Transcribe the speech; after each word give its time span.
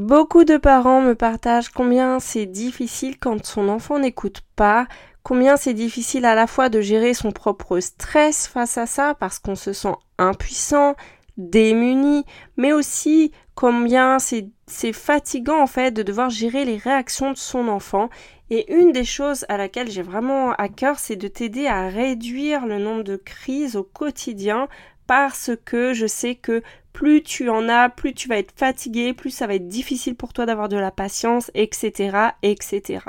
Beaucoup 0.00 0.44
de 0.44 0.56
parents 0.56 1.02
me 1.02 1.14
partagent 1.14 1.68
combien 1.68 2.20
c'est 2.20 2.46
difficile 2.46 3.18
quand 3.18 3.44
son 3.44 3.68
enfant 3.68 3.98
n'écoute 3.98 4.40
pas, 4.56 4.86
combien 5.22 5.58
c'est 5.58 5.74
difficile 5.74 6.24
à 6.24 6.34
la 6.34 6.46
fois 6.46 6.70
de 6.70 6.80
gérer 6.80 7.12
son 7.12 7.32
propre 7.32 7.80
stress 7.80 8.46
face 8.46 8.78
à 8.78 8.86
ça 8.86 9.14
parce 9.20 9.38
qu'on 9.38 9.56
se 9.56 9.74
sent 9.74 9.92
impuissant, 10.16 10.94
démuni, 11.36 12.24
mais 12.56 12.72
aussi 12.72 13.30
combien 13.54 14.16
c'est 14.18 14.92
fatigant 14.94 15.60
en 15.60 15.66
fait 15.66 15.90
de 15.90 16.02
devoir 16.02 16.30
gérer 16.30 16.64
les 16.64 16.78
réactions 16.78 17.32
de 17.32 17.36
son 17.36 17.68
enfant. 17.68 18.08
Et 18.48 18.72
une 18.72 18.92
des 18.92 19.04
choses 19.04 19.44
à 19.50 19.58
laquelle 19.58 19.90
j'ai 19.90 20.00
vraiment 20.00 20.52
à 20.52 20.70
cœur, 20.70 20.98
c'est 20.98 21.16
de 21.16 21.28
t'aider 21.28 21.66
à 21.66 21.88
réduire 21.88 22.64
le 22.64 22.78
nombre 22.78 23.04
de 23.04 23.16
crises 23.16 23.76
au 23.76 23.84
quotidien 23.84 24.66
parce 25.06 25.50
que 25.64 25.92
je 25.92 26.06
sais 26.06 26.36
que 26.36 26.62
plus 26.92 27.22
tu 27.22 27.48
en 27.48 27.68
as, 27.68 27.88
plus 27.88 28.14
tu 28.14 28.28
vas 28.28 28.38
être 28.38 28.52
fatigué, 28.56 29.12
plus 29.12 29.30
ça 29.30 29.46
va 29.46 29.54
être 29.54 29.68
difficile 29.68 30.16
pour 30.16 30.32
toi 30.32 30.46
d'avoir 30.46 30.68
de 30.68 30.76
la 30.76 30.90
patience, 30.90 31.50
etc., 31.54 32.30
etc. 32.42 33.04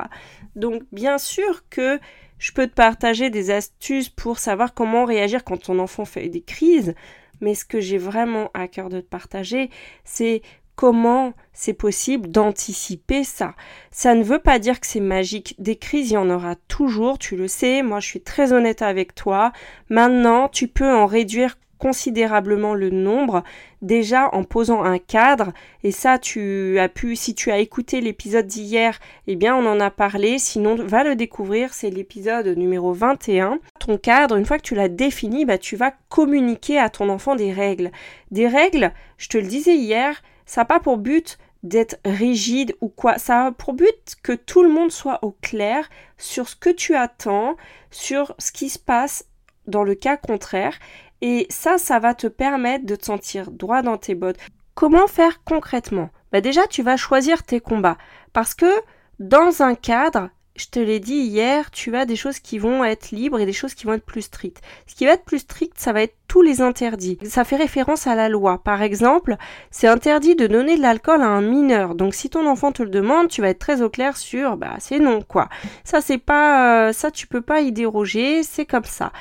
Donc, 0.55 0.83
bien 0.91 1.17
sûr 1.17 1.67
que 1.69 1.99
je 2.37 2.51
peux 2.51 2.67
te 2.67 2.73
partager 2.73 3.29
des 3.29 3.51
astuces 3.51 4.09
pour 4.09 4.39
savoir 4.39 4.73
comment 4.73 5.05
réagir 5.05 5.43
quand 5.43 5.57
ton 5.57 5.79
enfant 5.79 6.05
fait 6.05 6.29
des 6.29 6.41
crises, 6.41 6.95
mais 7.39 7.55
ce 7.55 7.65
que 7.65 7.79
j'ai 7.79 7.97
vraiment 7.97 8.49
à 8.53 8.67
cœur 8.67 8.89
de 8.89 8.99
te 8.99 9.07
partager, 9.07 9.69
c'est 10.03 10.41
comment 10.75 11.33
c'est 11.53 11.73
possible 11.73 12.29
d'anticiper 12.29 13.23
ça. 13.23 13.53
Ça 13.91 14.15
ne 14.15 14.23
veut 14.23 14.39
pas 14.39 14.57
dire 14.57 14.79
que 14.79 14.87
c'est 14.87 14.99
magique. 14.99 15.55
Des 15.59 15.75
crises, 15.75 16.09
il 16.09 16.13
y 16.13 16.17
en 16.17 16.29
aura 16.29 16.55
toujours, 16.55 17.19
tu 17.19 17.35
le 17.35 17.47
sais. 17.47 17.83
Moi, 17.83 17.99
je 17.99 18.07
suis 18.07 18.21
très 18.21 18.53
honnête 18.53 18.81
avec 18.81 19.13
toi. 19.13 19.51
Maintenant, 19.89 20.47
tu 20.47 20.67
peux 20.67 20.91
en 20.91 21.05
réduire 21.05 21.57
considérablement 21.81 22.75
le 22.75 22.91
nombre 22.91 23.43
déjà 23.81 24.29
en 24.33 24.43
posant 24.43 24.83
un 24.83 24.99
cadre. 24.99 25.51
Et 25.83 25.91
ça 25.91 26.19
tu 26.19 26.77
as 26.77 26.87
pu 26.87 27.15
si 27.15 27.33
tu 27.33 27.49
as 27.51 27.57
écouté 27.57 27.99
l'épisode 27.99 28.45
d'hier 28.45 28.99
eh 29.25 29.35
bien 29.35 29.55
on 29.55 29.65
en 29.65 29.79
a 29.79 29.89
parlé. 29.89 30.37
Sinon 30.37 30.75
va 30.75 31.03
le 31.03 31.15
découvrir. 31.15 31.73
C'est 31.73 31.89
l'épisode 31.89 32.47
numéro 32.47 32.93
21 32.93 33.59
ton 33.79 33.97
cadre 33.97 34.35
une 34.35 34.45
fois 34.45 34.57
que 34.57 34.63
tu 34.63 34.75
l'as 34.75 34.89
défini 34.89 35.43
bah 35.43 35.57
tu 35.57 35.75
vas 35.75 35.91
communiquer 36.09 36.77
à 36.77 36.89
ton 36.89 37.09
enfant 37.09 37.35
des 37.35 37.51
règles. 37.51 37.91
Des 38.29 38.47
règles 38.47 38.91
je 39.17 39.27
te 39.27 39.37
le 39.37 39.47
disais 39.47 39.75
hier 39.75 40.21
ça 40.45 40.61
n'a 40.61 40.65
pas 40.65 40.79
pour 40.79 40.97
but 40.97 41.39
d'être 41.63 41.97
rigide 42.05 42.75
ou 42.81 42.89
quoi. 42.89 43.17
Ça 43.17 43.47
a 43.47 43.51
pour 43.51 43.73
but 43.73 44.15
que 44.21 44.33
tout 44.33 44.63
le 44.63 44.69
monde 44.69 44.91
soit 44.91 45.19
au 45.23 45.31
clair 45.41 45.89
sur 46.17 46.47
ce 46.47 46.55
que 46.55 46.69
tu 46.69 46.95
attends, 46.95 47.55
sur 47.89 48.35
ce 48.37 48.51
qui 48.51 48.69
se 48.69 48.79
passe 48.79 49.25
dans 49.67 49.83
le 49.83 49.95
cas 49.95 50.17
contraire. 50.17 50.77
Et 51.21 51.45
ça, 51.49 51.77
ça 51.77 51.99
va 51.99 52.13
te 52.13 52.27
permettre 52.27 52.85
de 52.85 52.95
te 52.95 53.05
sentir 53.05 53.51
droit 53.51 53.81
dans 53.81 53.97
tes 53.97 54.15
bottes. 54.15 54.39
Comment 54.73 55.07
faire 55.07 55.43
concrètement? 55.43 56.09
Bah 56.31 56.41
Déjà, 56.41 56.65
tu 56.67 56.81
vas 56.81 56.97
choisir 56.97 57.43
tes 57.43 57.59
combats. 57.59 57.97
Parce 58.33 58.55
que 58.55 58.71
dans 59.19 59.61
un 59.61 59.75
cadre, 59.75 60.29
je 60.55 60.65
te 60.65 60.79
l'ai 60.79 60.99
dit 60.99 61.15
hier, 61.15 61.71
tu 61.71 61.95
as 61.95 62.05
des 62.05 62.15
choses 62.15 62.39
qui 62.39 62.59
vont 62.59 62.83
être 62.83 63.11
libres 63.11 63.39
et 63.39 63.45
des 63.45 63.53
choses 63.53 63.73
qui 63.73 63.85
vont 63.85 63.93
être 63.93 64.05
plus 64.05 64.23
strictes. 64.23 64.61
Ce 64.85 64.95
qui 64.95 65.05
va 65.05 65.13
être 65.13 65.23
plus 65.23 65.39
strict, 65.39 65.73
ça 65.77 65.93
va 65.93 66.03
être 66.03 66.15
tous 66.27 66.41
les 66.41 66.61
interdits. 66.61 67.17
Ça 67.23 67.43
fait 67.43 67.55
référence 67.55 68.05
à 68.05 68.15
la 68.15 68.29
loi. 68.29 68.61
Par 68.63 68.81
exemple, 68.81 69.37
c'est 69.69 69.87
interdit 69.87 70.35
de 70.35 70.47
donner 70.47 70.75
de 70.75 70.81
l'alcool 70.81 71.21
à 71.21 71.27
un 71.27 71.41
mineur. 71.41 71.95
Donc 71.95 72.13
si 72.13 72.29
ton 72.29 72.47
enfant 72.47 72.71
te 72.71 72.83
le 72.83 72.89
demande, 72.89 73.29
tu 73.29 73.41
vas 73.41 73.49
être 73.49 73.59
très 73.59 73.81
au 73.81 73.89
clair 73.89 74.17
sur 74.17 74.57
bah 74.57 74.75
c'est 74.79 74.99
non 74.99 75.21
quoi. 75.21 75.49
Ça 75.83 76.01
c'est 76.01 76.17
pas 76.17 76.87
euh, 76.87 76.93
ça 76.93 77.11
tu 77.11 77.27
peux 77.27 77.41
pas 77.41 77.61
y 77.61 77.71
déroger, 77.71 78.43
c'est 78.43 78.65
comme 78.65 78.83
ça. 78.85 79.11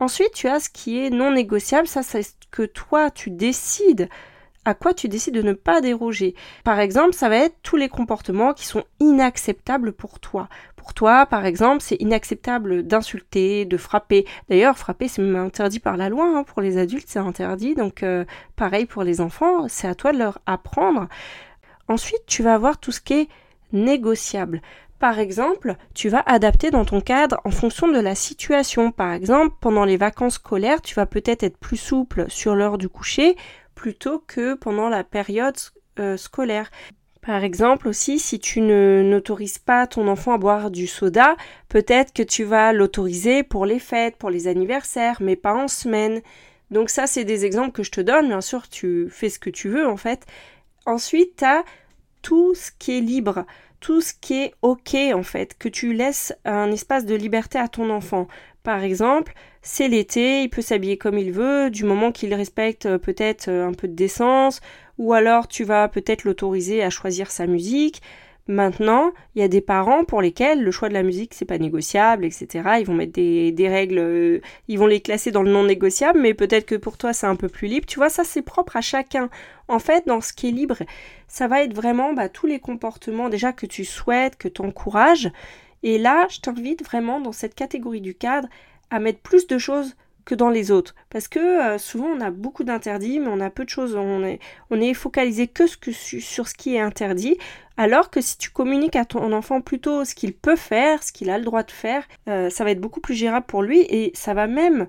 Ensuite, 0.00 0.32
tu 0.32 0.48
as 0.48 0.60
ce 0.60 0.70
qui 0.70 0.98
est 0.98 1.10
non 1.10 1.32
négociable, 1.32 1.86
ça 1.86 2.02
c'est 2.02 2.22
ce 2.22 2.32
que 2.50 2.62
toi 2.62 3.10
tu 3.10 3.30
décides 3.30 4.08
à 4.64 4.74
quoi 4.74 4.92
tu 4.92 5.08
décides 5.08 5.34
de 5.34 5.42
ne 5.42 5.52
pas 5.52 5.80
déroger. 5.80 6.34
Par 6.64 6.80
exemple, 6.80 7.14
ça 7.14 7.28
va 7.28 7.36
être 7.36 7.56
tous 7.62 7.76
les 7.76 7.88
comportements 7.88 8.52
qui 8.52 8.66
sont 8.66 8.84
inacceptables 9.00 9.92
pour 9.92 10.20
toi. 10.20 10.48
Pour 10.76 10.92
toi, 10.92 11.26
par 11.26 11.46
exemple, 11.46 11.82
c'est 11.82 11.96
inacceptable 11.96 12.82
d'insulter, 12.82 13.64
de 13.64 13.76
frapper. 13.76 14.26
D'ailleurs, 14.48 14.76
frapper, 14.76 15.08
c'est 15.08 15.22
même 15.22 15.36
interdit 15.36 15.80
par 15.80 15.96
la 15.96 16.08
loi. 16.08 16.26
Hein. 16.26 16.44
Pour 16.44 16.60
les 16.60 16.78
adultes, 16.78 17.08
c'est 17.08 17.18
interdit. 17.18 17.74
Donc, 17.74 18.02
euh, 18.02 18.24
pareil 18.56 18.86
pour 18.86 19.02
les 19.02 19.20
enfants, 19.20 19.66
c'est 19.68 19.88
à 19.88 19.94
toi 19.94 20.12
de 20.12 20.18
leur 20.18 20.40
apprendre. 20.46 21.08
Ensuite, 21.88 22.22
tu 22.26 22.42
vas 22.42 22.54
avoir 22.54 22.78
tout 22.78 22.92
ce 22.92 23.00
qui 23.00 23.14
est 23.14 23.28
négociable. 23.72 24.60
Par 25.00 25.18
exemple, 25.18 25.76
tu 25.94 26.10
vas 26.10 26.22
adapter 26.26 26.70
dans 26.70 26.84
ton 26.84 27.00
cadre 27.00 27.40
en 27.44 27.50
fonction 27.50 27.88
de 27.88 27.98
la 27.98 28.14
situation. 28.14 28.92
Par 28.92 29.14
exemple, 29.14 29.56
pendant 29.58 29.86
les 29.86 29.96
vacances 29.96 30.34
scolaires, 30.34 30.82
tu 30.82 30.94
vas 30.94 31.06
peut-être 31.06 31.42
être 31.42 31.56
plus 31.56 31.78
souple 31.78 32.26
sur 32.28 32.54
l'heure 32.54 32.76
du 32.76 32.90
coucher 32.90 33.34
plutôt 33.74 34.18
que 34.18 34.52
pendant 34.52 34.90
la 34.90 35.02
période 35.02 35.56
euh, 35.98 36.18
scolaire. 36.18 36.70
Par 37.22 37.42
exemple 37.44 37.88
aussi, 37.88 38.18
si 38.18 38.38
tu 38.38 38.60
ne 38.60 39.02
n'autorises 39.02 39.58
pas 39.58 39.86
ton 39.86 40.06
enfant 40.06 40.34
à 40.34 40.38
boire 40.38 40.70
du 40.70 40.86
soda, 40.86 41.34
peut-être 41.70 42.12
que 42.12 42.22
tu 42.22 42.44
vas 42.44 42.74
l'autoriser 42.74 43.42
pour 43.42 43.64
les 43.64 43.78
fêtes, 43.78 44.16
pour 44.16 44.28
les 44.28 44.48
anniversaires, 44.48 45.16
mais 45.22 45.34
pas 45.34 45.54
en 45.54 45.68
semaine. 45.68 46.20
Donc 46.70 46.90
ça, 46.90 47.06
c'est 47.06 47.24
des 47.24 47.46
exemples 47.46 47.72
que 47.72 47.82
je 47.82 47.90
te 47.90 48.02
donne. 48.02 48.28
Bien 48.28 48.42
sûr, 48.42 48.68
tu 48.68 49.08
fais 49.10 49.30
ce 49.30 49.38
que 49.38 49.48
tu 49.48 49.70
veux 49.70 49.88
en 49.88 49.96
fait. 49.96 50.26
Ensuite, 50.84 51.36
tu 51.38 51.44
as 51.46 51.64
tout 52.20 52.54
ce 52.54 52.70
qui 52.78 52.98
est 52.98 53.00
libre 53.00 53.46
tout 53.80 54.00
ce 54.00 54.12
qui 54.18 54.34
est 54.34 54.54
ok 54.62 54.94
en 55.14 55.22
fait, 55.22 55.56
que 55.58 55.68
tu 55.68 55.92
laisses 55.92 56.34
un 56.44 56.70
espace 56.70 57.06
de 57.06 57.14
liberté 57.14 57.58
à 57.58 57.68
ton 57.68 57.90
enfant. 57.90 58.28
Par 58.62 58.84
exemple, 58.84 59.32
c'est 59.62 59.88
l'été, 59.88 60.42
il 60.42 60.50
peut 60.50 60.62
s'habiller 60.62 60.98
comme 60.98 61.18
il 61.18 61.32
veut, 61.32 61.70
du 61.70 61.84
moment 61.84 62.12
qu'il 62.12 62.32
respecte 62.34 62.86
euh, 62.86 62.98
peut-être 62.98 63.48
euh, 63.48 63.66
un 63.66 63.72
peu 63.72 63.88
de 63.88 63.94
décence, 63.94 64.60
ou 64.98 65.14
alors 65.14 65.48
tu 65.48 65.64
vas 65.64 65.88
peut-être 65.88 66.24
l'autoriser 66.24 66.82
à 66.82 66.90
choisir 66.90 67.30
sa 67.30 67.46
musique. 67.46 68.02
Maintenant, 68.48 69.12
il 69.34 69.40
y 69.40 69.44
a 69.44 69.48
des 69.48 69.60
parents 69.60 70.04
pour 70.04 70.20
lesquels 70.22 70.62
le 70.62 70.70
choix 70.70 70.88
de 70.88 70.94
la 70.94 71.02
musique 71.02 71.34
c'est 71.34 71.44
pas 71.44 71.58
négociable, 71.58 72.24
etc. 72.24 72.46
Ils 72.80 72.86
vont 72.86 72.94
mettre 72.94 73.12
des, 73.12 73.68
règles, 73.68 73.98
euh, 73.98 74.40
ils 74.68 74.78
vont 74.78 74.86
les 74.86 75.00
classer 75.00 75.30
dans 75.30 75.42
le 75.42 75.52
non 75.52 75.64
négociable, 75.64 76.20
mais 76.20 76.34
peut-être 76.34 76.66
que 76.66 76.74
pour 76.74 76.98
toi 76.98 77.12
c'est 77.12 77.26
un 77.26 77.36
peu 77.36 77.48
plus 77.48 77.68
libre. 77.68 77.86
Tu 77.86 77.98
vois, 77.98 78.08
ça 78.08 78.24
c'est 78.24 78.42
propre 78.42 78.76
à 78.76 78.80
chacun. 78.80 79.30
En 79.68 79.78
fait, 79.78 80.06
dans 80.06 80.20
ce 80.20 80.32
qui 80.32 80.48
est 80.48 80.52
libre, 80.52 80.78
ça 81.28 81.46
va 81.46 81.62
être 81.62 81.74
vraiment 81.74 82.12
bah, 82.12 82.28
tous 82.28 82.46
les 82.46 82.58
comportements 82.58 83.28
déjà 83.28 83.52
que 83.52 83.66
tu 83.66 83.84
souhaites, 83.84 84.36
que 84.36 84.48
tu 84.48 84.62
encourages. 84.62 85.30
Et 85.82 85.98
là, 85.98 86.26
je 86.28 86.40
t'invite 86.40 86.84
vraiment 86.84 87.20
dans 87.20 87.32
cette 87.32 87.54
catégorie 87.54 88.00
du 88.00 88.14
cadre 88.14 88.48
à 88.90 88.98
mettre 88.98 89.20
plus 89.20 89.46
de 89.46 89.58
choses 89.58 89.94
que 90.24 90.34
dans 90.34 90.50
les 90.50 90.70
autres. 90.70 90.94
Parce 91.10 91.28
que 91.28 91.38
euh, 91.38 91.78
souvent 91.78 92.08
on 92.08 92.20
a 92.20 92.30
beaucoup 92.30 92.64
d'interdits, 92.64 93.20
mais 93.20 93.28
on 93.28 93.40
a 93.40 93.50
peu 93.50 93.64
de 93.64 93.68
choses, 93.68 93.94
on 93.96 94.24
est, 94.24 94.38
on 94.70 94.80
est 94.80 94.94
focalisé 94.94 95.48
que, 95.48 95.66
sur 95.66 96.48
ce 96.48 96.54
qui 96.54 96.76
est 96.76 96.80
interdit. 96.80 97.38
Alors 97.76 98.10
que 98.10 98.20
si 98.20 98.36
tu 98.36 98.50
communiques 98.50 98.96
à 98.96 99.04
ton 99.04 99.32
enfant 99.32 99.60
plutôt 99.60 100.04
ce 100.04 100.14
qu'il 100.14 100.34
peut 100.34 100.56
faire, 100.56 101.02
ce 101.02 101.12
qu'il 101.12 101.30
a 101.30 101.38
le 101.38 101.44
droit 101.44 101.62
de 101.62 101.70
faire, 101.70 102.04
euh, 102.28 102.50
ça 102.50 102.64
va 102.64 102.70
être 102.70 102.80
beaucoup 102.80 103.00
plus 103.00 103.14
gérable 103.14 103.46
pour 103.46 103.62
lui 103.62 103.80
et 103.80 104.12
ça 104.14 104.34
va 104.34 104.46
même 104.46 104.86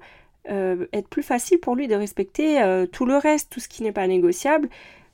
euh, 0.50 0.88
être 0.92 1.08
plus 1.08 1.24
facile 1.24 1.60
pour 1.60 1.76
lui 1.76 1.88
de 1.88 1.96
respecter 1.96 2.62
tout 2.92 3.06
le 3.06 3.16
reste, 3.16 3.52
tout 3.52 3.60
ce 3.60 3.70
qui 3.70 3.84
n'est 3.84 3.92
pas 3.92 4.08
négociable. 4.08 4.70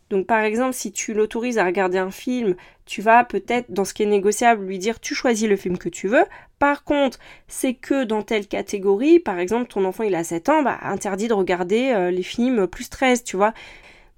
Donc 0.09 0.25
par 0.25 0.39
exemple, 0.39 0.74
si 0.74 0.92
tu 0.92 1.13
l'autorises 1.13 1.57
à 1.57 1.65
regarder 1.65 1.98
un 1.98 2.12
film, 2.12 2.56
tu 2.86 3.01
vas 3.01 3.24
peut-être, 3.25 3.71
dans 3.71 3.83
ce 3.83 3.94
qui 3.94 4.04
est 4.04 4.07
négociable, 4.07 4.65
lui 4.65 4.80
dire 4.80 5.00
tu 5.00 5.13
choisis 5.13 5.48
le 5.48 5.57
film 5.57 5.77
que 5.77 5.89
tu 5.89 6.07
veux. 6.07 6.24
Par 6.59 6.83
contre, 6.83 7.19
c'est 7.48 7.74
que 7.74 8.06
dans 8.06 8.21
telle 8.21 8.48
catégorie, 8.48 9.19
par 9.19 9.39
exemple, 9.39 9.68
ton 9.68 9.83
enfant 9.86 10.04
il 10.04 10.15
a 10.15 10.24
7 10.24 10.50
ans, 10.50 10.63
bah 10.63 10.80
interdit 10.83 11.27
de 11.27 11.33
regarder 11.33 11.92
euh, 11.94 12.12
les 12.12 12.24
films 12.24 12.68
plus 12.68 12.89
13, 12.89 13.24
tu 13.24 13.36
vois. 13.36 13.54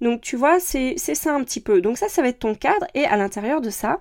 Donc 0.00 0.20
tu 0.20 0.36
vois, 0.36 0.60
c'est 0.60 0.96
ça 0.96 1.34
un 1.34 1.42
petit 1.44 1.60
peu. 1.60 1.80
Donc 1.80 1.98
ça, 1.98 2.08
ça 2.08 2.22
va 2.22 2.28
être 2.28 2.38
ton 2.38 2.54
cadre. 2.54 2.86
Et 2.94 3.04
à 3.04 3.16
l'intérieur 3.16 3.60
de 3.60 3.70
ça, 3.70 4.00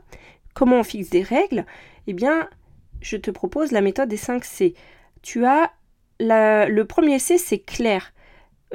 comment 0.53 0.79
on 0.79 0.83
fixe 0.83 1.09
des 1.09 1.23
règles? 1.23 1.65
Eh 2.07 2.13
bien, 2.13 2.49
je 3.01 3.17
te 3.17 3.31
propose 3.31 3.71
la 3.71 3.81
méthode 3.81 4.09
des 4.09 4.17
5 4.17 4.45
C. 4.45 4.75
Tu 5.21 5.45
as 5.45 5.71
le 6.19 6.83
premier 6.83 7.19
C, 7.19 7.37
c'est 7.37 7.59
clair. 7.59 8.13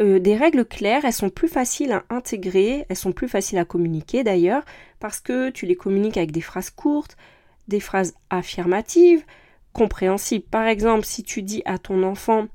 Euh, 0.00 0.18
des 0.18 0.36
règles 0.36 0.64
claires, 0.64 1.04
elles 1.04 1.12
sont 1.12 1.30
plus 1.30 1.48
faciles 1.48 1.92
à 1.92 2.04
intégrer, 2.10 2.84
elles 2.88 2.96
sont 2.96 3.12
plus 3.12 3.28
faciles 3.28 3.58
à 3.58 3.64
communiquer 3.64 4.24
d'ailleurs, 4.24 4.64
parce 4.98 5.20
que 5.20 5.50
tu 5.50 5.66
les 5.66 5.76
communiques 5.76 6.16
avec 6.16 6.32
des 6.32 6.40
phrases 6.40 6.70
courtes, 6.70 7.16
des 7.68 7.80
phrases 7.80 8.14
affirmatives, 8.30 9.24
compréhensibles. 9.72 10.46
Par 10.50 10.66
exemple, 10.66 11.04
si 11.04 11.22
tu 11.22 11.42
dis 11.42 11.62
à 11.64 11.78
ton 11.78 12.02
enfant 12.02 12.46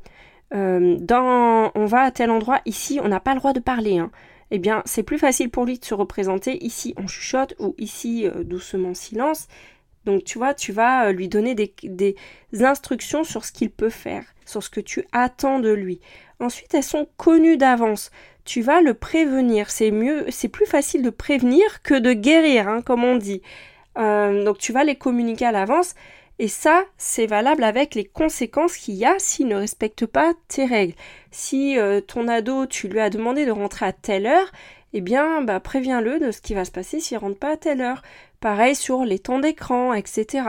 euh, 0.53 0.97
dans, 1.00 1.71
on 1.75 1.86
va 1.86 2.01
à 2.01 2.12
tel 2.12 2.31
endroit, 2.31 2.62
ici 2.65 3.00
on 3.03 3.07
n'a 3.07 3.19
pas 3.19 3.33
le 3.33 3.39
droit 3.39 3.53
de 3.53 3.59
parler. 3.59 4.00
Hein. 4.00 4.12
eh 4.51 4.59
bien 4.59 4.81
c'est 4.85 5.03
plus 5.03 5.19
facile 5.19 5.50
pour 5.50 5.65
lui 5.65 5.80
de 5.80 5.85
se 5.85 5.94
représenter 5.94 6.63
ici 6.65 6.94
on 6.97 7.07
chuchote 7.07 7.53
ou 7.59 7.75
ici 7.77 8.27
euh, 8.27 8.44
doucement 8.44 8.94
silence. 8.94 9.47
Donc 10.05 10.23
tu 10.23 10.37
vois, 10.37 10.53
tu 10.53 10.71
vas 10.71 11.07
euh, 11.07 11.11
lui 11.11 11.27
donner 11.27 11.55
des, 11.55 11.73
des 11.83 12.15
instructions 12.61 13.23
sur 13.23 13.45
ce 13.45 13.51
qu'il 13.51 13.69
peut 13.69 13.89
faire, 13.89 14.23
sur 14.45 14.63
ce 14.63 14.69
que 14.69 14.79
tu 14.79 15.05
attends 15.11 15.59
de 15.59 15.71
lui. 15.71 15.99
Ensuite, 16.39 16.73
elles 16.73 16.83
sont 16.83 17.07
connues 17.17 17.57
d'avance. 17.57 18.11
Tu 18.45 18.61
vas 18.61 18.81
le 18.81 18.93
prévenir. 18.93 19.69
C'est 19.69 19.91
mieux, 19.91 20.25
c'est 20.29 20.47
plus 20.47 20.65
facile 20.65 21.01
de 21.03 21.09
prévenir 21.09 21.81
que 21.83 21.93
de 21.99 22.13
guérir, 22.13 22.67
hein, 22.67 22.81
comme 22.81 23.03
on 23.03 23.17
dit. 23.17 23.41
Euh, 23.97 24.45
donc 24.45 24.57
tu 24.57 24.71
vas 24.71 24.83
les 24.83 24.95
communiquer 24.95 25.45
à 25.45 25.51
l'avance. 25.51 25.95
Et 26.41 26.47
ça, 26.47 26.85
c'est 26.97 27.27
valable 27.27 27.65
avec 27.65 27.95
les 27.95 28.05
conséquences 28.05 28.77
qu'il 28.77 28.95
y 28.95 29.03
a 29.05 29.15
s'il 29.19 29.47
ne 29.47 29.55
respecte 29.55 30.05
pas 30.05 30.33
tes 30.47 30.65
règles. 30.65 30.95
Si 31.31 31.77
euh, 31.77 31.99
ton 31.99 32.29
ado, 32.29 32.65
tu 32.65 32.87
lui 32.87 33.01
as 33.01 33.09
demandé 33.09 33.45
de 33.45 33.51
rentrer 33.51 33.85
à 33.85 33.91
telle 33.91 34.25
heure, 34.25 34.49
eh 34.94 35.01
bien, 35.01 35.41
bah, 35.41 35.59
préviens-le 35.59 36.19
de 36.19 36.31
ce 36.31 36.41
qui 36.41 36.53
va 36.53 36.65
se 36.65 36.71
passer 36.71 37.00
s'il 37.00 37.18
rentre 37.18 37.38
pas 37.38 37.53
à 37.53 37.57
telle 37.57 37.81
heure. 37.81 38.01
Pareil 38.39 38.75
sur 38.75 39.06
les 39.06 39.19
temps 39.19 39.39
d'écran, 39.39 39.94
etc. 39.94 40.44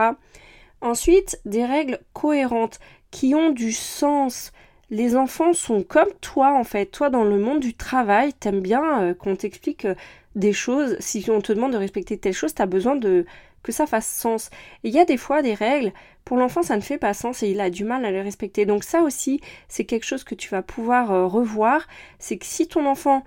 Ensuite, 0.81 1.39
des 1.45 1.65
règles 1.65 1.99
cohérentes 2.13 2.79
qui 3.11 3.35
ont 3.35 3.51
du 3.51 3.71
sens. 3.71 4.51
Les 4.89 5.15
enfants 5.15 5.53
sont 5.53 5.83
comme 5.83 6.11
toi 6.21 6.53
en 6.57 6.63
fait. 6.63 6.87
Toi 6.87 7.09
dans 7.09 7.23
le 7.23 7.37
monde 7.37 7.59
du 7.59 7.73
travail, 7.73 8.33
t'aimes 8.33 8.61
bien 8.61 9.01
euh, 9.01 9.13
qu'on 9.13 9.35
t'explique 9.35 9.85
euh, 9.85 9.95
des 10.35 10.53
choses. 10.53 10.97
Si 10.99 11.25
on 11.29 11.41
te 11.41 11.53
demande 11.53 11.73
de 11.73 11.77
respecter 11.77 12.17
telle 12.17 12.33
chose, 12.33 12.53
t'as 12.53 12.65
besoin 12.65 12.95
de 12.95 13.25
que 13.63 13.71
ça 13.71 13.85
fasse 13.85 14.07
sens. 14.07 14.49
il 14.83 14.91
y 14.91 14.99
a 14.99 15.05
des 15.05 15.17
fois 15.17 15.43
des 15.43 15.53
règles, 15.53 15.93
pour 16.25 16.37
l'enfant 16.37 16.63
ça 16.63 16.75
ne 16.75 16.81
fait 16.81 16.97
pas 16.97 17.13
sens 17.13 17.43
et 17.43 17.49
il 17.49 17.61
a 17.61 17.69
du 17.69 17.83
mal 17.83 18.05
à 18.05 18.11
les 18.11 18.21
respecter. 18.21 18.65
Donc 18.65 18.83
ça 18.83 19.01
aussi, 19.03 19.39
c'est 19.67 19.85
quelque 19.85 20.05
chose 20.05 20.23
que 20.23 20.33
tu 20.35 20.49
vas 20.49 20.63
pouvoir 20.63 21.11
euh, 21.11 21.27
revoir. 21.27 21.87
C'est 22.17 22.37
que 22.37 22.45
si 22.45 22.67
ton 22.67 22.85
enfant 22.87 23.23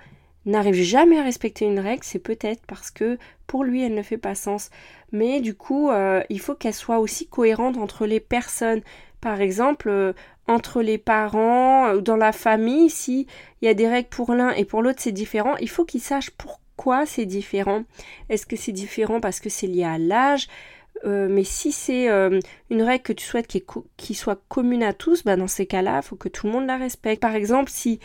n'arrive 0.47 0.75
jamais 0.75 1.19
à 1.19 1.23
respecter 1.23 1.65
une 1.65 1.81
règle, 1.81 2.05
c'est 2.05 2.19
peut-être 2.19 2.63
parce 2.67 2.91
que 2.91 3.19
pour 3.47 3.65
lui 3.65 3.83
elle 3.83 3.95
ne 3.95 4.03
fait 4.03 4.19
pas 4.19 4.35
sens. 4.35 4.71
Mais 5.13 5.41
du 5.41 5.55
coup, 5.55 5.91
euh, 5.91 6.23
il 6.29 6.41
faut 6.41 6.55
qu'elle 6.55 6.75
soit 6.75 6.99
aussi 6.99 7.27
cohérente 7.27 7.77
entre 7.77 8.07
les 8.07 8.21
personnes. 8.21 8.83
Par 9.21 9.41
exemple, 9.41 9.89
euh, 9.89 10.13
entre 10.49 10.83
les 10.83 10.99
parents 10.99 11.93
ou 11.95 12.01
dans 12.01 12.17
la 12.17 12.33
famille, 12.33 12.91
si 12.91 13.27
il 13.63 13.67
y 13.67 13.69
a 13.69 13.75
des 13.75 13.89
règles 13.89 14.09
pour 14.09 14.35
l'un 14.35 14.51
et 14.51 14.65
pour 14.65 14.83
l'autre 14.83 15.01
c'est 15.01 15.13
différent, 15.13 15.57
il 15.57 15.69
faut 15.71 15.85
qu'ils 15.85 16.01
sachent 16.03 16.31
pourquoi 16.31 16.61
quoi 16.77 17.07
c'est 17.07 17.27
différent 17.27 17.85
Est-ce 18.29 18.47
que 18.47 18.57
c'est 18.57 18.73
différent 18.73 19.21
parce 19.21 19.41
que 19.41 19.49
c'est 19.49 19.67
lié 19.67 19.85
à 19.85 19.99
l'âge? 19.99 20.49
Euh, 21.05 21.29
mais 21.29 21.45
si 21.45 21.73
c'est 21.73 22.09
euh, 22.09 22.41
une 22.71 22.83
règle 22.83 23.03
que 23.03 23.13
tu 23.13 23.25
souhaites 23.25 23.47
qui, 23.47 24.15
soit 24.15 24.41
commune 24.49 24.83
à 24.83 24.93
tous, 24.93 25.25
bah 25.25 25.37
dans 25.37 25.49
ces 25.49 25.67
cas-là, 25.67 26.01
il 26.03 26.07
faut 26.07 26.17
que 26.17 26.29
tout 26.29 26.47
le 26.47 26.53
monde 26.53 26.67
la 26.67 26.77
respecte. 26.77 27.21
Par 27.21 27.35
exemple, 27.35 27.71
si 27.71 28.01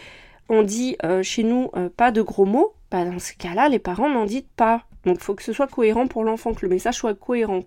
on 0.49 0.63
dit 0.63 0.97
euh, 1.03 1.23
chez 1.23 1.43
nous 1.43 1.69
pas 1.95 2.11
de 2.11 2.21
gros 2.21 2.45
mots, 2.45 2.73
bah 2.91 3.05
dans 3.05 3.19
ces 3.19 3.35
cas-là, 3.35 3.69
les 3.69 3.79
parents 3.79 4.09
n'en 4.09 4.25
disent 4.25 4.43
pas. 4.55 4.83
Donc 5.05 5.17
il 5.19 5.23
faut 5.23 5.35
que 5.35 5.43
ce 5.43 5.53
soit 5.53 5.67
cohérent 5.67 6.07
pour 6.07 6.23
l'enfant, 6.23 6.53
que 6.53 6.65
le 6.65 6.69
message 6.69 6.95
soit 6.95 7.13
cohérent. 7.13 7.61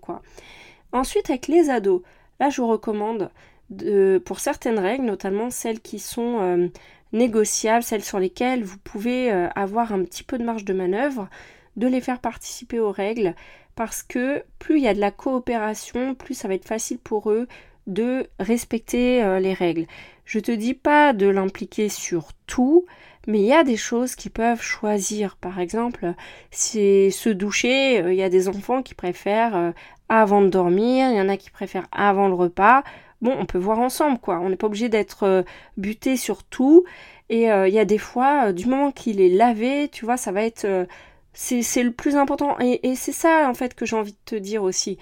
Ensuite, 0.91 1.29
avec 1.29 1.47
les 1.47 1.69
ados, 1.69 2.01
là 2.39 2.49
je 2.49 2.61
vous 2.61 2.67
recommande 2.67 3.31
de, 3.69 4.21
pour 4.23 4.39
certaines 4.39 4.79
règles, 4.79 5.05
notamment 5.05 5.49
celles 5.49 5.79
qui 5.79 5.97
sont 5.97 6.69
négociables, 7.13 7.83
celles 7.83 8.03
sur 8.03 8.19
lesquelles 8.19 8.63
vous 8.63 8.77
pouvez 8.79 9.31
euh, 9.31 9.47
avoir 9.55 9.93
un 9.93 10.03
petit 10.03 10.23
peu 10.23 10.37
de 10.37 10.43
marge 10.43 10.65
de 10.65 10.73
manœuvre, 10.73 11.29
de 11.77 11.87
les 11.87 12.01
faire 12.01 12.19
participer 12.19 12.79
aux 12.79 12.91
règles, 12.91 13.35
parce 13.75 14.03
que 14.03 14.43
plus 14.59 14.77
il 14.77 14.83
y 14.83 14.87
a 14.87 14.93
de 14.93 14.99
la 14.99 15.11
coopération, 15.11 16.15
plus 16.15 16.33
ça 16.33 16.47
va 16.47 16.55
être 16.55 16.67
facile 16.67 16.97
pour 16.97 17.31
eux 17.31 17.47
de 17.87 18.27
respecter 18.39 19.23
euh, 19.23 19.39
les 19.39 19.53
règles. 19.53 19.85
Je 20.25 20.39
te 20.39 20.51
dis 20.51 20.73
pas 20.73 21.13
de 21.13 21.27
l'impliquer 21.27 21.89
sur 21.89 22.29
tout, 22.47 22.85
mais 23.27 23.39
il 23.39 23.45
y 23.45 23.53
a 23.53 23.63
des 23.63 23.77
choses 23.77 24.15
qui 24.15 24.29
peuvent 24.29 24.61
choisir. 24.61 25.35
Par 25.37 25.59
exemple, 25.59 26.13
c'est 26.51 27.09
se 27.11 27.29
doucher, 27.29 28.01
euh, 28.01 28.13
il 28.13 28.19
y 28.19 28.23
a 28.23 28.29
des 28.29 28.47
enfants 28.47 28.81
qui 28.81 28.95
préfèrent 28.95 29.73
avant 30.09 30.41
de 30.41 30.49
dormir, 30.49 31.09
il 31.09 31.17
y 31.17 31.21
en 31.21 31.29
a 31.29 31.37
qui 31.37 31.49
préfèrent 31.49 31.87
avant 31.91 32.27
le 32.27 32.35
repas 32.35 32.83
bon, 33.23 33.35
on 33.39 33.45
peut 33.45 33.57
voir 33.57 33.79
ensemble, 33.79 34.19
quoi. 34.19 34.39
On 34.39 34.49
n'est 34.49 34.55
pas 34.57 34.67
obligé 34.67 34.89
d'être 34.89 35.23
euh, 35.23 35.43
buté 35.77 36.17
sur 36.17 36.43
tout. 36.43 36.85
Et 37.29 37.51
euh, 37.51 37.67
il 37.67 37.73
y 37.73 37.79
a 37.79 37.85
des 37.85 37.97
fois, 37.97 38.49
euh, 38.49 38.51
du 38.53 38.67
moment 38.67 38.91
qu'il 38.91 39.21
est 39.21 39.29
lavé, 39.29 39.89
tu 39.89 40.05
vois, 40.05 40.17
ça 40.17 40.31
va 40.31 40.43
être... 40.43 40.87
c'est 41.33 41.83
le 41.83 41.91
plus 41.91 42.15
important. 42.15 42.57
Et, 42.59 42.87
et 42.89 42.95
c'est 42.95 43.13
ça, 43.13 43.49
en 43.49 43.55
fait, 43.55 43.73
que 43.73 43.85
j'ai 43.85 43.95
envie 43.95 44.11
de 44.11 44.17
te 44.25 44.35
dire 44.35 44.63
aussi. 44.63 44.99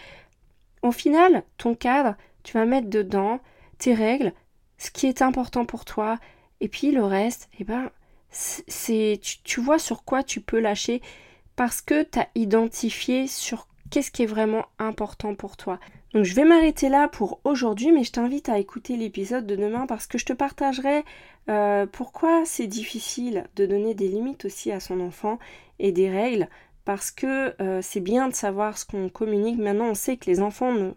Au 0.83 0.91
final, 0.91 1.43
ton 1.57 1.75
cadre, 1.75 2.15
tu 2.43 2.53
vas 2.53 2.65
mettre 2.65 2.89
dedans 2.89 3.39
tes 3.79 3.93
règles, 3.93 4.33
ce 4.81 4.89
qui 4.89 5.05
est 5.05 5.21
important 5.21 5.65
pour 5.65 5.85
toi. 5.85 6.17
Et 6.59 6.67
puis 6.67 6.91
le 6.91 7.03
reste, 7.03 7.49
eh 7.59 7.63
ben, 7.63 7.91
c'est 8.31 9.19
tu, 9.21 9.41
tu 9.43 9.61
vois 9.61 9.77
sur 9.77 10.03
quoi 10.03 10.23
tu 10.23 10.41
peux 10.41 10.59
lâcher 10.59 11.01
parce 11.55 11.81
que 11.81 12.01
tu 12.03 12.17
as 12.17 12.27
identifié 12.33 13.27
sur 13.27 13.67
qu'est-ce 13.91 14.09
qui 14.09 14.23
est 14.23 14.27
vraiment 14.27 14.65
important 14.79 15.35
pour 15.35 15.55
toi. 15.55 15.79
Donc 16.13 16.23
je 16.23 16.33
vais 16.33 16.45
m'arrêter 16.45 16.89
là 16.89 17.07
pour 17.07 17.39
aujourd'hui, 17.43 17.91
mais 17.91 18.03
je 18.03 18.11
t'invite 18.11 18.49
à 18.49 18.57
écouter 18.57 18.97
l'épisode 18.97 19.45
de 19.45 19.55
demain 19.55 19.85
parce 19.85 20.07
que 20.07 20.17
je 20.17 20.25
te 20.25 20.33
partagerai 20.33 21.03
euh, 21.49 21.85
pourquoi 21.85 22.43
c'est 22.45 22.67
difficile 22.67 23.47
de 23.55 23.65
donner 23.67 23.93
des 23.93 24.07
limites 24.07 24.45
aussi 24.45 24.71
à 24.71 24.79
son 24.79 24.99
enfant 24.99 25.37
et 25.77 25.91
des 25.91 26.09
règles, 26.09 26.49
parce 26.85 27.11
que 27.11 27.53
euh, 27.61 27.81
c'est 27.81 27.99
bien 27.99 28.27
de 28.27 28.33
savoir 28.33 28.77
ce 28.77 28.85
qu'on 28.85 29.09
communique. 29.09 29.59
Maintenant, 29.59 29.89
on 29.89 29.95
sait 29.95 30.17
que 30.17 30.29
les 30.29 30.41
enfants 30.41 30.73
ne 30.73 30.91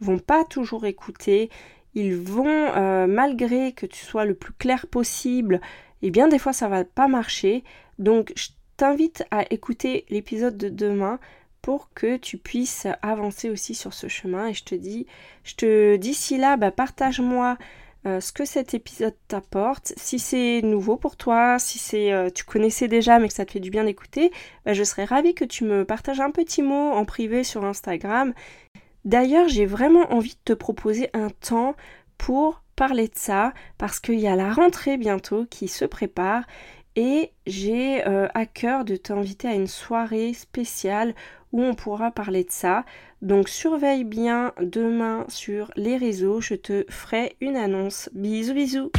vont 0.00 0.18
pas 0.18 0.44
toujours 0.44 0.86
écouter, 0.86 1.50
ils 1.96 2.14
vont, 2.14 2.46
euh, 2.46 3.06
malgré 3.06 3.72
que 3.72 3.86
tu 3.86 4.04
sois 4.04 4.26
le 4.26 4.34
plus 4.34 4.52
clair 4.52 4.86
possible, 4.86 5.60
et 6.02 6.08
eh 6.08 6.10
bien 6.10 6.28
des 6.28 6.38
fois 6.38 6.52
ça 6.52 6.68
va 6.68 6.84
pas 6.84 7.08
marcher. 7.08 7.64
Donc 7.98 8.32
je 8.36 8.48
t'invite 8.76 9.24
à 9.30 9.50
écouter 9.50 10.04
l'épisode 10.10 10.58
de 10.58 10.68
demain 10.68 11.18
pour 11.62 11.92
que 11.94 12.18
tu 12.18 12.36
puisses 12.36 12.86
avancer 13.02 13.48
aussi 13.50 13.74
sur 13.74 13.94
ce 13.94 14.08
chemin. 14.08 14.48
Et 14.48 14.54
je 14.54 14.64
te 14.64 14.74
dis, 14.74 15.06
je 15.42 15.54
te 15.54 15.96
d'ici 15.96 16.36
là, 16.36 16.58
bah, 16.58 16.70
partage-moi 16.70 17.56
euh, 18.06 18.20
ce 18.20 18.30
que 18.30 18.44
cet 18.44 18.74
épisode 18.74 19.16
t'apporte. 19.26 19.94
Si 19.96 20.18
c'est 20.18 20.60
nouveau 20.62 20.96
pour 20.96 21.16
toi, 21.16 21.58
si 21.58 21.78
c'est 21.78 22.12
euh, 22.12 22.28
tu 22.30 22.44
connaissais 22.44 22.88
déjà 22.88 23.18
mais 23.18 23.28
que 23.28 23.34
ça 23.34 23.46
te 23.46 23.52
fait 23.52 23.60
du 23.60 23.70
bien 23.70 23.84
d'écouter, 23.84 24.30
bah, 24.66 24.74
je 24.74 24.84
serais 24.84 25.06
ravie 25.06 25.34
que 25.34 25.46
tu 25.46 25.64
me 25.64 25.86
partages 25.86 26.20
un 26.20 26.30
petit 26.30 26.62
mot 26.62 26.92
en 26.92 27.06
privé 27.06 27.42
sur 27.42 27.64
Instagram. 27.64 28.34
D'ailleurs, 29.06 29.48
j'ai 29.48 29.66
vraiment 29.66 30.12
envie 30.12 30.34
de 30.34 30.40
te 30.44 30.52
proposer 30.52 31.10
un 31.14 31.28
temps 31.30 31.76
pour 32.18 32.62
parler 32.74 33.06
de 33.06 33.14
ça 33.14 33.54
parce 33.78 34.00
qu'il 34.00 34.18
y 34.18 34.26
a 34.26 34.34
la 34.34 34.52
rentrée 34.52 34.96
bientôt 34.96 35.46
qui 35.48 35.68
se 35.68 35.84
prépare 35.84 36.42
et 36.96 37.30
j'ai 37.46 38.04
euh, 38.08 38.26
à 38.34 38.46
cœur 38.46 38.84
de 38.84 38.96
t'inviter 38.96 39.46
à 39.46 39.54
une 39.54 39.68
soirée 39.68 40.32
spéciale 40.34 41.14
où 41.52 41.62
on 41.62 41.74
pourra 41.74 42.10
parler 42.10 42.42
de 42.42 42.50
ça. 42.50 42.84
Donc 43.22 43.48
surveille 43.48 44.02
bien 44.02 44.52
demain 44.60 45.24
sur 45.28 45.70
les 45.76 45.96
réseaux, 45.96 46.40
je 46.40 46.54
te 46.54 46.84
ferai 46.90 47.36
une 47.40 47.56
annonce. 47.56 48.10
Bisous 48.12 48.54
bisous 48.54 48.90